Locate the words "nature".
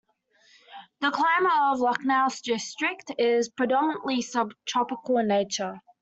5.27-5.79